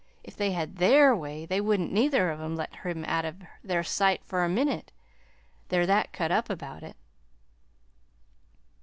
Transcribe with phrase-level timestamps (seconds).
[0.23, 3.83] If they had THEIR way, there wouldn't neither of, em let him out o' their
[3.83, 4.91] sight fur a minute,
[5.69, 6.97] they're that cut up about it."